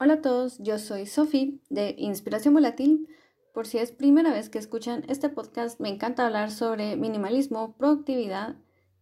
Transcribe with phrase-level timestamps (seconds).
[0.00, 3.08] Hola a todos, yo soy Sofi de Inspiración Volátil.
[3.52, 8.54] Por si es primera vez que escuchan este podcast, me encanta hablar sobre minimalismo, productividad,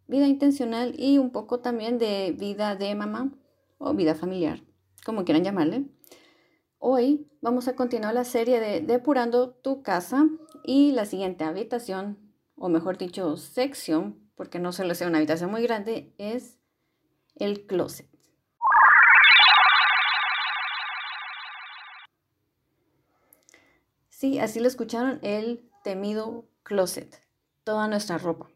[0.07, 3.31] vida intencional y un poco también de vida de mamá
[3.77, 4.63] o vida familiar,
[5.05, 5.85] como quieran llamarle.
[6.79, 10.27] Hoy vamos a continuar la serie de Depurando tu casa
[10.65, 15.61] y la siguiente habitación, o mejor dicho, sección, porque no solo sea una habitación muy
[15.63, 16.59] grande, es
[17.35, 18.16] el closet.
[24.17, 27.23] Sí, así lo escucharon, el temido closet,
[27.65, 28.49] toda nuestra ropa.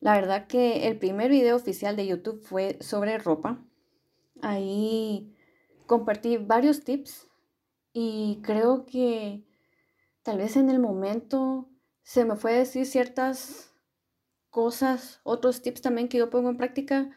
[0.00, 3.64] La verdad que el primer video oficial de YouTube fue sobre ropa.
[4.40, 5.36] Ahí
[5.86, 7.28] compartí varios tips
[7.92, 9.44] y creo que
[10.24, 11.68] tal vez en el momento
[12.02, 13.72] se me fue a decir ciertas
[14.50, 17.08] cosas, otros tips también que yo pongo en práctica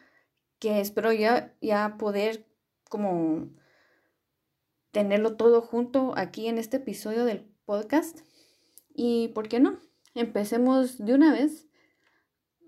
[0.60, 2.46] que espero ya, ya poder
[2.88, 3.50] como
[4.92, 8.20] tenerlo todo junto aquí en este episodio del podcast.
[8.94, 9.78] Y por qué no,
[10.14, 11.66] empecemos de una vez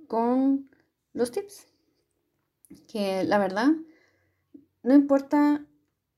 [0.08, 0.70] con
[1.14, 1.66] los tips.
[2.86, 3.68] Que la verdad,
[4.82, 5.64] no importa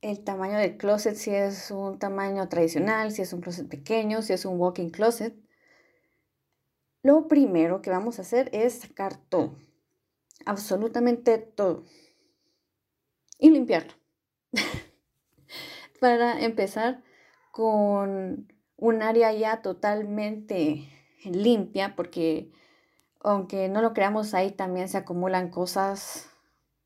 [0.00, 4.32] el tamaño del closet, si es un tamaño tradicional, si es un closet pequeño, si
[4.32, 5.36] es un walking closet.
[7.02, 9.56] Lo primero que vamos a hacer es sacar todo,
[10.44, 11.84] absolutamente todo,
[13.38, 13.92] y limpiarlo.
[16.00, 17.02] Para empezar
[17.52, 20.88] con un área ya totalmente
[21.24, 22.50] limpia, porque
[23.20, 26.30] aunque no lo creamos ahí, también se acumulan cosas,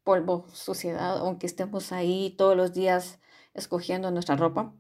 [0.02, 3.20] polvo, suciedad, aunque estemos ahí todos los días
[3.54, 4.74] escogiendo nuestra ropa.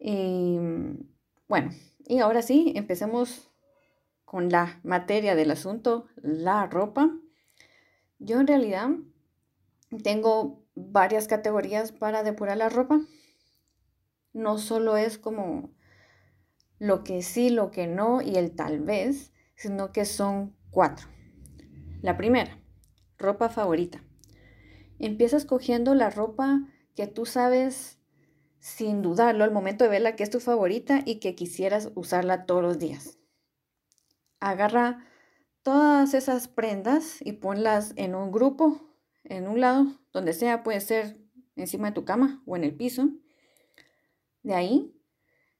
[0.00, 0.58] Y
[1.46, 1.70] bueno,
[2.06, 3.48] y ahora sí, empecemos
[4.24, 7.10] con la materia del asunto, la ropa.
[8.18, 8.88] Yo en realidad
[10.02, 13.00] tengo varias categorías para depurar la ropa
[14.32, 15.70] no solo es como
[16.78, 21.08] lo que sí, lo que no y el tal vez, sino que son cuatro.
[22.02, 22.58] La primera,
[23.18, 24.02] ropa favorita.
[24.98, 26.60] Empieza escogiendo la ropa
[26.94, 27.98] que tú sabes
[28.60, 32.62] sin dudarlo al momento de verla que es tu favorita y que quisieras usarla todos
[32.62, 33.18] los días.
[34.40, 35.04] Agarra
[35.62, 38.80] todas esas prendas y ponlas en un grupo,
[39.24, 41.18] en un lado, donde sea, puede ser
[41.56, 43.10] encima de tu cama o en el piso.
[44.42, 44.94] De ahí,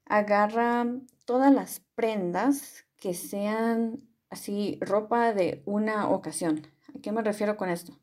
[0.05, 0.87] agarra
[1.25, 6.66] todas las prendas que sean así ropa de una ocasión.
[6.97, 7.99] ¿A qué me refiero con esto?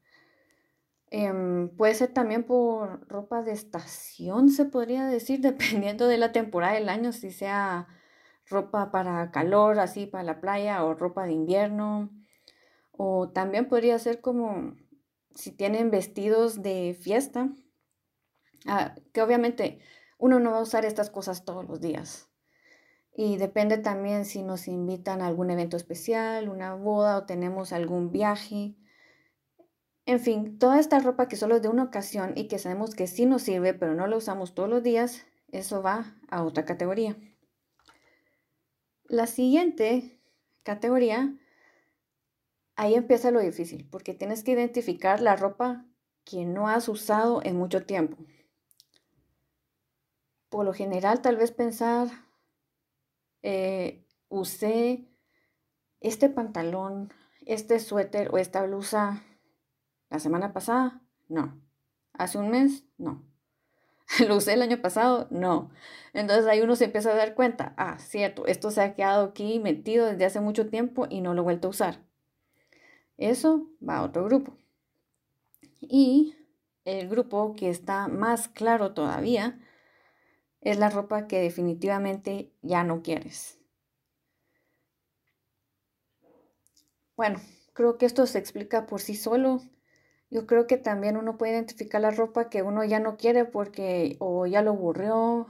[1.12, 6.74] Em, puede ser también por ropa de estación, se podría decir, dependiendo de la temporada
[6.74, 7.88] del año, si sea
[8.48, 12.12] ropa para calor, así para la playa, o ropa de invierno.
[12.92, 14.76] O también podría ser como
[15.34, 17.50] si tienen vestidos de fiesta,
[18.68, 19.80] ah, que obviamente
[20.18, 22.30] uno no va a usar estas cosas todos los días.
[23.18, 28.12] Y depende también si nos invitan a algún evento especial, una boda o tenemos algún
[28.12, 28.76] viaje.
[30.06, 33.08] En fin, toda esta ropa que solo es de una ocasión y que sabemos que
[33.08, 37.18] sí nos sirve, pero no la usamos todos los días, eso va a otra categoría.
[39.06, 40.20] La siguiente
[40.64, 41.34] categoría,
[42.76, 45.86] ahí empieza lo difícil, porque tienes que identificar la ropa
[46.26, 48.18] que no has usado en mucho tiempo
[50.56, 52.08] por lo general tal vez pensar,
[53.44, 55.06] eh, usé
[56.00, 57.12] este pantalón,
[57.46, 59.22] este suéter o esta blusa
[60.10, 61.62] la semana pasada, no.
[62.14, 63.22] Hace un mes, no.
[64.30, 65.28] ¿Lo usé el año pasado?
[65.30, 65.72] No.
[66.14, 69.60] Entonces ahí uno se empieza a dar cuenta, ah, cierto, esto se ha quedado aquí
[69.60, 72.00] metido desde hace mucho tiempo y no lo he vuelto a usar.
[73.18, 74.56] Eso va a otro grupo.
[75.82, 76.34] Y
[76.86, 79.60] el grupo que está más claro todavía
[80.66, 83.58] es la ropa que definitivamente ya no quieres.
[87.16, 87.40] Bueno,
[87.74, 89.62] creo que esto se explica por sí solo.
[90.30, 94.18] Yo creo que también uno puede identificar la ropa que uno ya no quiere porque
[94.20, 95.48] o ya lo aburrió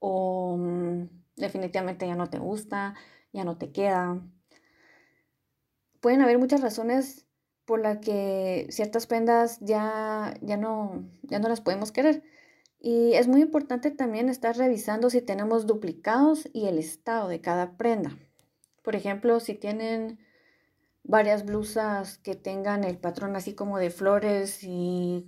[0.00, 1.04] o mm,
[1.36, 2.94] definitivamente ya no te gusta,
[3.32, 4.20] ya no te queda.
[6.00, 7.26] Pueden haber muchas razones
[7.66, 12.22] por las que ciertas prendas ya, ya, no, ya no las podemos querer.
[12.88, 17.76] Y es muy importante también estar revisando si tenemos duplicados y el estado de cada
[17.76, 18.16] prenda.
[18.84, 20.20] Por ejemplo, si tienen
[21.02, 25.26] varias blusas que tengan el patrón así como de flores y,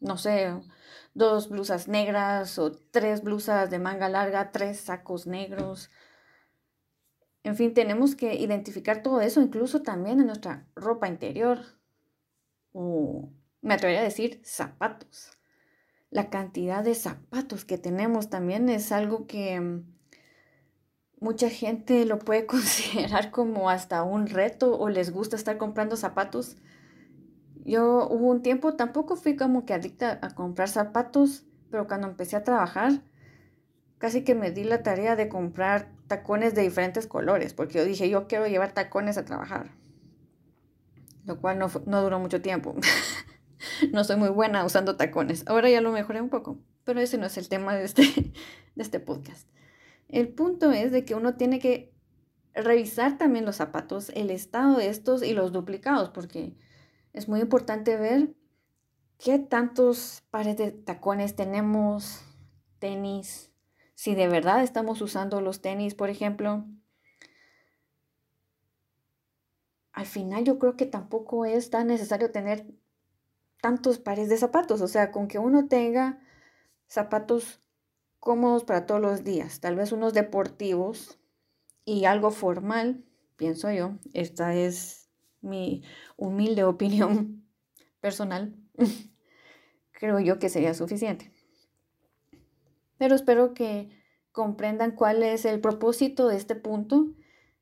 [0.00, 0.52] no sé,
[1.14, 5.88] dos blusas negras o tres blusas de manga larga, tres sacos negros.
[7.44, 11.60] En fin, tenemos que identificar todo eso, incluso también en nuestra ropa interior
[12.72, 13.30] o,
[13.62, 15.39] me atrevería a decir, zapatos.
[16.10, 19.84] La cantidad de zapatos que tenemos también es algo que mm,
[21.20, 26.56] mucha gente lo puede considerar como hasta un reto o les gusta estar comprando zapatos.
[27.64, 32.36] Yo hubo un tiempo, tampoco fui como que adicta a comprar zapatos, pero cuando empecé
[32.36, 33.02] a trabajar,
[33.98, 38.08] casi que me di la tarea de comprar tacones de diferentes colores, porque yo dije,
[38.08, 39.70] yo quiero llevar tacones a trabajar,
[41.26, 42.74] lo cual no, no duró mucho tiempo.
[43.92, 45.44] no soy muy buena usando tacones.
[45.46, 48.02] Ahora ya lo mejoré un poco, pero ese no es el tema de este,
[48.74, 49.48] de este podcast.
[50.08, 51.94] El punto es de que uno tiene que
[52.54, 56.56] revisar también los zapatos, el estado de estos y los duplicados, porque
[57.12, 58.34] es muy importante ver
[59.18, 62.22] qué tantos pares de tacones tenemos,
[62.78, 63.50] tenis,
[63.94, 66.64] si de verdad estamos usando los tenis, por ejemplo.
[69.92, 72.66] Al final yo creo que tampoco es tan necesario tener
[73.60, 76.20] tantos pares de zapatos, o sea, con que uno tenga
[76.86, 77.60] zapatos
[78.18, 81.18] cómodos para todos los días, tal vez unos deportivos
[81.84, 83.04] y algo formal,
[83.36, 83.92] pienso yo.
[84.12, 85.08] Esta es
[85.40, 85.82] mi
[86.16, 87.44] humilde opinión
[88.00, 88.54] personal.
[89.92, 91.32] Creo yo que sería suficiente.
[92.96, 93.90] Pero espero que
[94.32, 97.14] comprendan cuál es el propósito de este punto.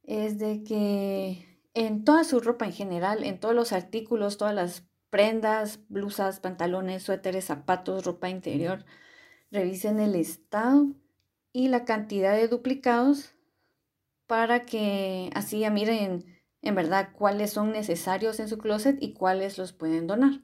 [0.02, 4.88] Es de que en toda su ropa en general, en todos los artículos, todas las
[5.10, 8.84] prendas, blusas, pantalones, suéteres, zapatos, ropa interior,
[9.50, 10.88] Revisen el estado
[11.52, 13.34] y la cantidad de duplicados
[14.26, 16.26] para que así ya miren
[16.60, 20.42] en verdad cuáles son necesarios en su closet y cuáles los pueden donar.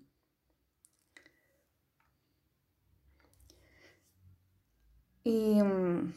[5.23, 6.15] Y mm,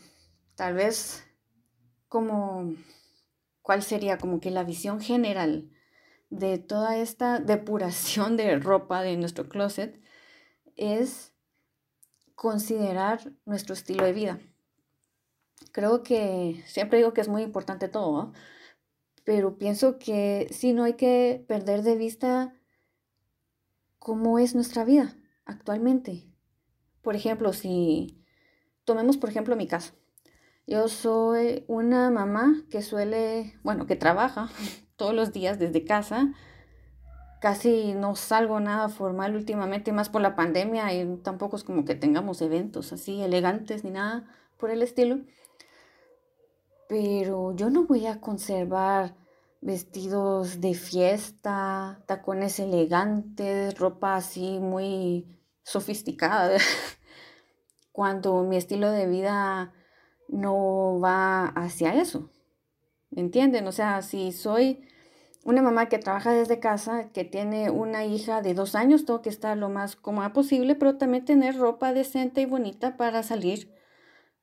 [0.55, 1.25] tal vez
[2.07, 2.73] como
[3.61, 5.69] cuál sería como que la visión general
[6.29, 10.01] de toda esta depuración de ropa de nuestro closet
[10.75, 11.33] es
[12.35, 14.39] considerar nuestro estilo de vida.
[15.71, 18.33] Creo que siempre digo que es muy importante todo,
[19.23, 22.53] pero pienso que sí no hay que perder de vista
[23.99, 25.15] cómo es nuestra vida
[25.45, 26.31] actualmente.
[27.01, 28.23] Por ejemplo, si
[28.85, 29.93] tomemos por ejemplo mi caso.
[30.65, 34.49] Yo soy una mamá que suele, bueno, que trabaja
[34.97, 36.33] todos los días desde casa
[37.39, 41.95] casi no salgo nada formal últimamente, más por la pandemia y tampoco es como que
[41.95, 44.25] tengamos eventos así elegantes ni nada
[44.57, 45.19] por el estilo.
[46.89, 49.15] Pero yo no voy a conservar
[49.61, 56.57] vestidos de fiesta, tacones elegantes, ropa así muy sofisticada,
[57.91, 59.73] cuando mi estilo de vida
[60.29, 62.29] no va hacia eso.
[63.17, 63.67] ¿Me entienden?
[63.67, 64.87] O sea, si soy
[65.43, 69.29] una mamá que trabaja desde casa, que tiene una hija de dos años, tengo que
[69.29, 73.73] estar lo más cómoda posible, pero también tener ropa decente y bonita para salir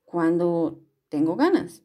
[0.05, 1.83] cuando tengo ganas.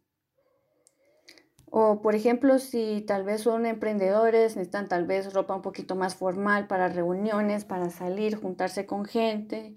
[1.69, 6.15] O por ejemplo, si tal vez son emprendedores, necesitan tal vez ropa un poquito más
[6.15, 9.75] formal para reuniones, para salir, juntarse con gente.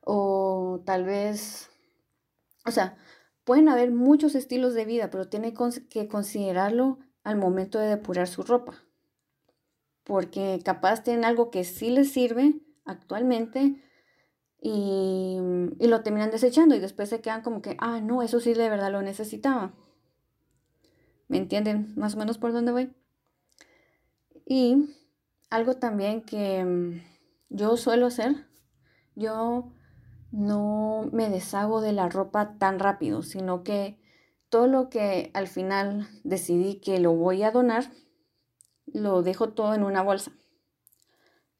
[0.00, 1.70] O tal vez,
[2.64, 2.96] o sea,
[3.46, 5.54] pueden haber muchos estilos de vida, pero tiene
[5.88, 8.74] que considerarlo al momento de depurar su ropa.
[10.02, 13.80] Porque capaz tienen algo que sí les sirve actualmente
[14.60, 15.38] y,
[15.78, 18.90] lo terminan desechando y después se quedan como que, ah, no, eso sí de verdad
[18.90, 19.72] lo necesitaba.
[21.28, 22.92] ¿Me entienden más o menos por dónde voy?
[24.44, 24.92] Y
[25.50, 27.00] algo también que mm,
[27.50, 28.48] yo suelo hacer,
[29.14, 29.72] yo
[30.30, 33.98] no me deshago de la ropa tan rápido, sino que
[34.48, 37.90] todo lo que al final decidí que lo voy a donar,
[38.86, 40.32] lo dejo todo en una bolsa.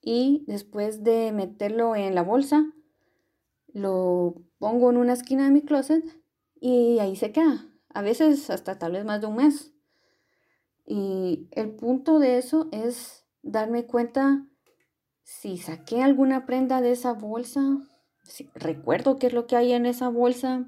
[0.00, 2.64] Y después de meterlo en la bolsa,
[3.72, 6.04] lo pongo en una esquina de mi closet
[6.60, 7.66] y ahí se queda.
[7.88, 9.72] A veces hasta tal vez más de un mes.
[10.86, 14.46] Y el punto de eso es darme cuenta
[15.24, 17.60] si saqué alguna prenda de esa bolsa,
[18.26, 20.66] si recuerdo qué es lo que hay en esa bolsa,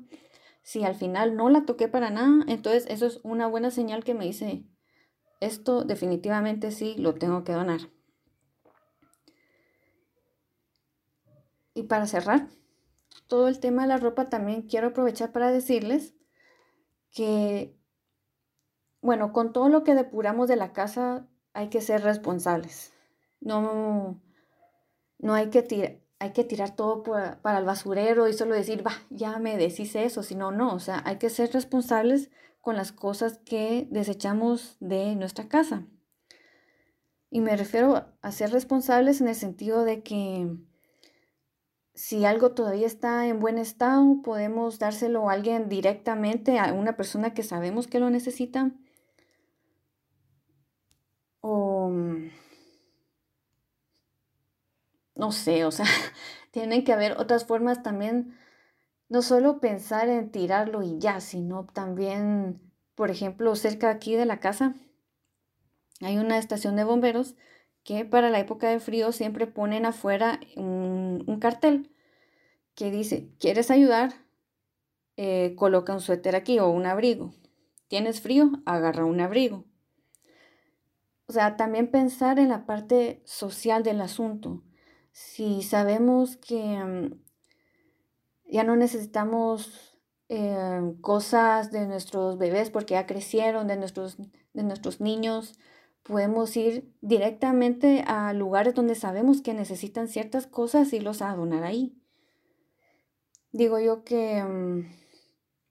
[0.63, 4.15] si al final no la toqué para nada, entonces eso es una buena señal que
[4.15, 4.65] me dice,
[5.41, 7.81] esto definitivamente sí lo tengo que donar.
[11.75, 12.49] Y para cerrar
[13.29, 16.15] todo el tema de la ropa, también quiero aprovechar para decirles
[17.13, 17.77] que,
[19.01, 22.93] bueno, con todo lo que depuramos de la casa hay que ser responsables.
[23.41, 24.21] No,
[25.19, 28.93] no hay que tirar hay que tirar todo para el basurero y solo decir, va,
[29.11, 33.39] ya me deshice eso, sino no, o sea, hay que ser responsables con las cosas
[33.39, 35.87] que desechamos de nuestra casa.
[37.31, 40.57] Y me refiero a ser responsables en el sentido de que
[41.95, 47.35] si algo todavía está en buen estado, podemos dárselo a alguien directamente, a una persona
[47.35, 48.73] que sabemos que lo necesita.
[51.41, 51.93] O
[55.19, 55.87] no sé, o sea,
[56.51, 58.39] tienen que haber otras formas también,
[59.11, 62.61] no solo pensar en tirarlo y ya, sino también,
[62.95, 64.75] por ejemplo, cerca aquí de la casa
[66.01, 67.35] hay una estación de bomberos
[67.83, 71.91] que para la época de frío siempre ponen afuera un, cartel
[72.75, 74.13] que dice, ¿quieres ayudar?
[75.17, 77.33] Eh, coloca un suéter aquí o un abrigo.
[77.89, 78.51] ¿Tienes frío?
[78.67, 79.65] Agarra un abrigo.
[81.27, 84.63] O sea, también pensar en la parte social del asunto.
[85.19, 87.21] Si sabemos que mm,
[88.47, 89.99] ya no necesitamos
[90.29, 95.59] eh, cosas de nuestros bebés porque ya crecieron, de nuestros, de nuestros niños,
[96.05, 101.33] podemos ir directamente a lugares donde sabemos que necesitan ciertas cosas y los a
[101.65, 102.01] ahí.
[103.51, 104.89] Digo yo que mm,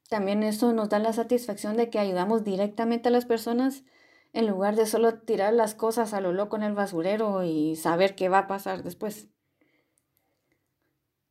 [0.10, 3.86] también eso nos da la satisfacción de que ayudamos directamente a las personas
[4.34, 8.13] en lugar de solo tirar las cosas a lo loco en el basurero y saber
[8.13, 9.30] qué va a pasar después.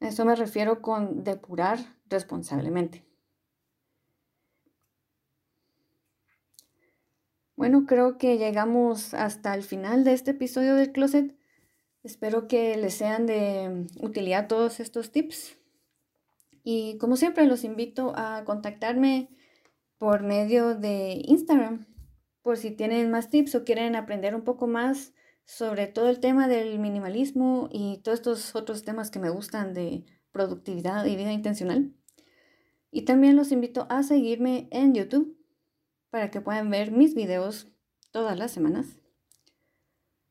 [0.00, 3.04] Eso me refiero con depurar responsablemente.
[7.56, 11.34] Bueno, creo que llegamos hasta el final de este episodio del closet.
[12.02, 15.56] Espero que les sean de utilidad todos estos tips.
[16.62, 19.30] Y como siempre, los invito a contactarme
[19.96, 21.86] por medio de Instagram,
[22.42, 25.14] por si tienen más tips o quieren aprender un poco más
[25.46, 30.04] sobre todo el tema del minimalismo y todos estos otros temas que me gustan de
[30.32, 31.94] productividad y vida intencional.
[32.90, 35.38] Y también los invito a seguirme en YouTube
[36.10, 37.68] para que puedan ver mis videos
[38.10, 38.98] todas las semanas.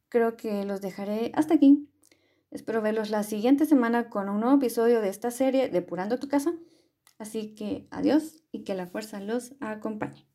[0.10, 1.89] Creo que los dejaré hasta aquí.
[2.51, 6.53] Espero verlos la siguiente semana con un nuevo episodio de esta serie Depurando tu casa.
[7.17, 10.35] Así que adiós y que la fuerza los acompañe.